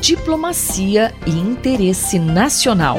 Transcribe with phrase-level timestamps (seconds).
[0.00, 2.98] Diplomacia e Interesse Nacional,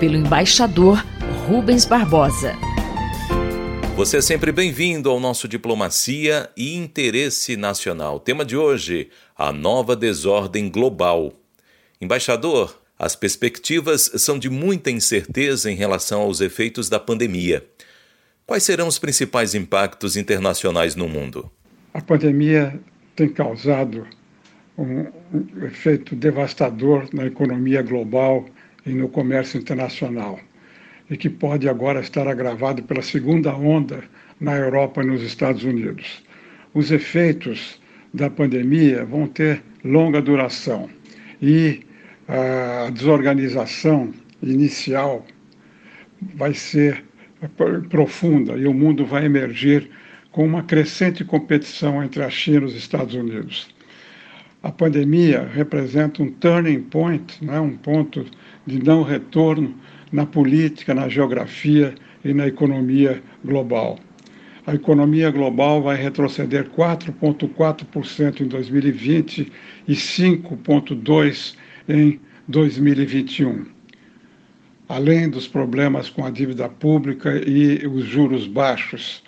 [0.00, 1.04] pelo embaixador
[1.46, 2.54] Rubens Barbosa.
[3.96, 8.20] Você é sempre bem-vindo ao nosso Diplomacia e Interesse Nacional.
[8.20, 11.32] Tema de hoje: a nova desordem global.
[12.00, 17.66] Embaixador, as perspectivas são de muita incerteza em relação aos efeitos da pandemia.
[18.46, 21.50] Quais serão os principais impactos internacionais no mundo?
[21.92, 22.80] A pandemia
[23.14, 24.06] tem causado
[24.78, 25.06] um,
[25.64, 28.46] efeito devastador na economia global
[28.86, 30.38] e no comércio internacional,
[31.10, 34.04] e que pode agora estar agravado pela segunda onda
[34.40, 36.22] na Europa e nos Estados Unidos.
[36.72, 37.80] Os efeitos
[38.14, 40.88] da pandemia vão ter longa duração
[41.42, 41.80] e
[42.28, 45.26] a desorganização inicial
[46.34, 47.04] vai ser
[47.88, 49.90] profunda e o mundo vai emergir
[50.30, 53.68] com uma crescente competição entre a China e os Estados Unidos.
[54.62, 58.26] A pandemia representa um turning point, né, um ponto
[58.66, 59.74] de não retorno
[60.10, 64.00] na política, na geografia e na economia global.
[64.66, 69.52] A economia global vai retroceder 4,4% em 2020
[69.86, 71.54] e 5,2%
[71.88, 73.64] em 2021.
[74.88, 79.22] Além dos problemas com a dívida pública e os juros baixos,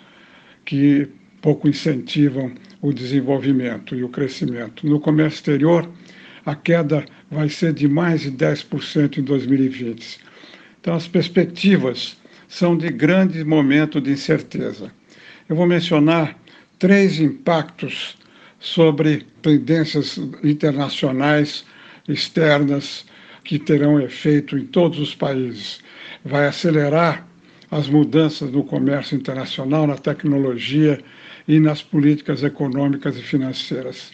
[0.65, 1.07] que
[1.41, 4.87] pouco incentivam o desenvolvimento e o crescimento.
[4.87, 5.89] No comércio exterior,
[6.45, 10.19] a queda vai ser de mais de 10% em 2020.
[10.79, 12.17] Então, as perspectivas
[12.47, 14.91] são de grande momento de incerteza.
[15.47, 16.37] Eu vou mencionar
[16.79, 18.17] três impactos
[18.59, 21.65] sobre tendências internacionais
[22.07, 23.05] externas
[23.43, 25.79] que terão efeito em todos os países.
[26.23, 27.27] Vai acelerar
[27.71, 31.01] as mudanças no comércio internacional, na tecnologia
[31.47, 34.11] e nas políticas econômicas e financeiras.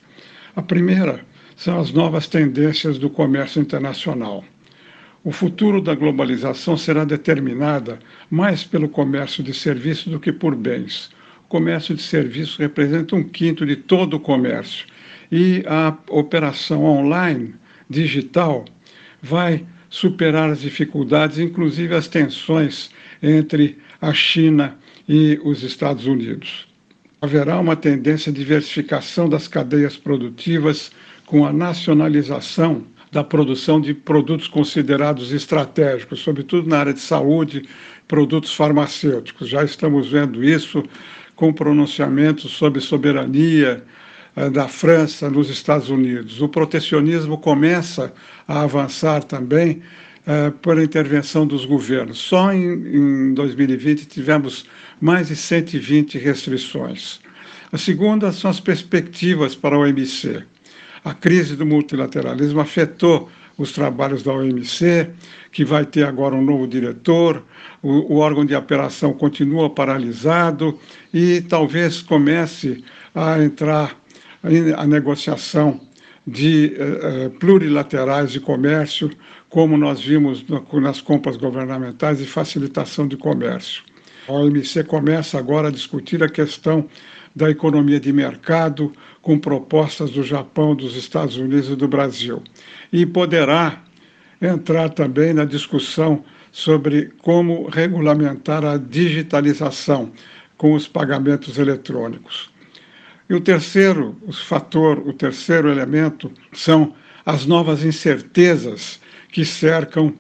[0.56, 4.46] A primeira são as novas tendências do comércio internacional.
[5.24, 7.98] O futuro da globalização será determinada
[8.30, 11.10] mais pelo comércio de serviços do que por bens.
[11.46, 14.86] O comércio de serviços representa um quinto de todo o comércio
[15.32, 17.56] e a operação online
[17.90, 18.66] digital
[19.22, 22.90] vai superar as dificuldades, inclusive as tensões
[23.22, 24.78] entre a China
[25.08, 26.68] e os Estados Unidos.
[27.22, 30.92] Haverá uma tendência de diversificação das cadeias produtivas
[31.26, 37.64] com a nacionalização da produção de produtos considerados estratégicos, sobretudo na área de saúde,
[38.08, 39.48] produtos farmacêuticos.
[39.50, 40.84] Já estamos vendo isso
[41.36, 43.84] com pronunciamentos sobre soberania,
[44.52, 46.42] da França nos Estados Unidos.
[46.42, 48.14] O protecionismo começa
[48.48, 49.82] a avançar também
[50.28, 52.20] uh, por intervenção dos governos.
[52.20, 54.66] Só em, em 2020 tivemos
[55.02, 57.20] mais de 120 restrições.
[57.72, 60.44] A segunda são as perspectivas para a OMC.
[61.04, 65.10] A crise do multilateralismo afetou os trabalhos da OMC,
[65.52, 67.44] que vai ter agora um novo diretor,
[67.82, 70.78] o, o, órgão de operação continua paralisado
[71.12, 72.84] e talvez comece
[73.16, 73.98] a entrar
[74.76, 75.80] a negociação
[76.26, 79.10] de uh, plurilaterais de comércio,
[79.50, 83.84] como nós vimos no, nas compras governamentais de facilitação de comércio.
[84.28, 86.86] A OMC começa agora a discutir a questão
[87.34, 92.44] da economia de mercado com propostas do Japão, dos Estados Unidos e do Brasil.
[92.92, 93.82] E poderá
[94.42, 100.12] entrar também na discussão sobre como regulamentar a digitalização
[100.58, 102.50] com os pagamentos eletrônicos.
[103.30, 106.94] E o terceiro o fator, o terceiro elemento, são
[107.26, 109.00] as novas incertezas
[109.32, 110.14] que cercam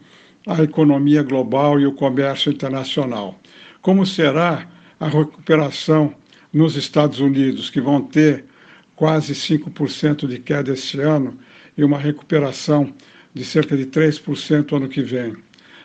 [0.45, 3.39] a economia global e o comércio internacional.
[3.81, 4.67] Como será
[4.99, 6.13] a recuperação
[6.51, 8.45] nos Estados Unidos, que vão ter
[8.95, 11.37] quase 5% de queda esse ano
[11.77, 12.93] e uma recuperação
[13.33, 15.35] de cerca de 3% ano que vem.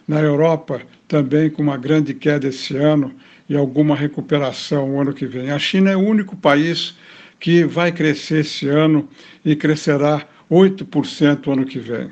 [0.07, 3.15] Na Europa, também com uma grande queda esse ano
[3.49, 5.51] e alguma recuperação o ano que vem.
[5.51, 6.97] A China é o único país
[7.39, 9.09] que vai crescer esse ano
[9.45, 12.11] e crescerá 8% ano que vem.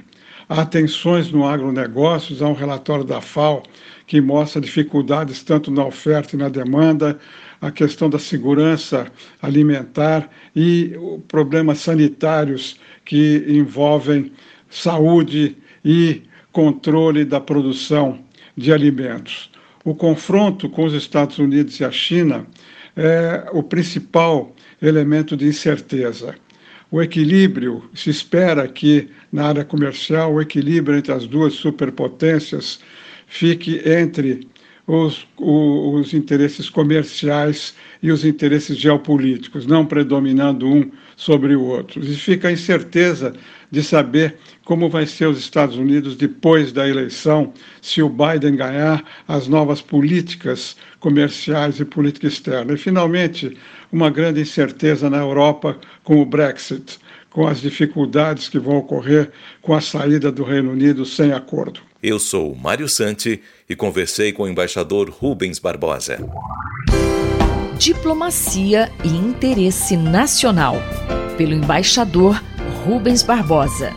[0.48, 3.62] Há tensões no agronegócio, há um relatório da FAO
[4.06, 7.18] que mostra dificuldades tanto na oferta e na demanda,
[7.60, 9.06] a questão da segurança
[9.40, 10.92] alimentar e
[11.28, 14.32] problemas sanitários que envolvem
[14.68, 16.22] saúde e
[16.52, 18.18] controle da produção
[18.56, 19.50] de alimentos.
[19.84, 22.46] O confronto com os Estados Unidos e a China
[22.96, 26.34] é o principal elemento de incerteza.
[26.90, 32.80] O equilíbrio, se espera que na área comercial o equilíbrio entre as duas superpotências
[33.26, 34.48] fique entre
[34.90, 42.02] os, os interesses comerciais e os interesses geopolíticos, não predominando um sobre o outro.
[42.02, 43.32] E fica a incerteza
[43.70, 49.04] de saber como vai ser os Estados Unidos depois da eleição, se o Biden ganhar
[49.28, 52.72] as novas políticas comerciais e política externa.
[52.72, 53.56] E, finalmente,
[53.92, 56.98] uma grande incerteza na Europa com o Brexit,
[57.30, 59.30] com as dificuldades que vão ocorrer
[59.62, 61.89] com a saída do Reino Unido sem acordo.
[62.02, 66.16] Eu sou Mário Santi e conversei com o embaixador Rubens Barbosa.
[67.78, 70.76] Diplomacia e interesse nacional,
[71.36, 72.42] pelo embaixador
[72.86, 73.92] Rubens Barbosa.